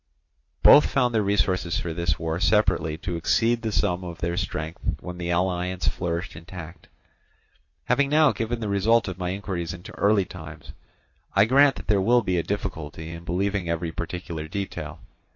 Both 0.63 0.87
found 0.87 1.13
their 1.13 1.21
resources 1.21 1.79
for 1.79 1.93
this 1.93 2.17
war 2.17 2.39
separately 2.39 2.97
to 2.97 3.15
exceed 3.15 3.61
the 3.61 3.71
sum 3.71 4.03
of 4.03 4.17
their 4.17 4.35
strength 4.35 4.81
when 4.99 5.19
the 5.19 5.29
alliance 5.29 5.87
flourished 5.87 6.35
intact. 6.35 6.87
Having 7.85 8.09
now 8.09 8.31
given 8.31 8.61
the 8.61 8.67
result 8.67 9.07
of 9.07 9.19
my 9.19 9.29
inquiries 9.29 9.75
into 9.75 9.93
early 9.99 10.25
times, 10.25 10.71
I 11.35 11.45
grant 11.45 11.75
that 11.75 11.85
there 11.85 12.01
will 12.01 12.23
be 12.23 12.37
a 12.37 12.41
difficulty 12.41 13.11
in 13.11 13.23
believing 13.25 13.69
every 13.69 13.91
particular 13.91 14.47
detail. 14.47 15.01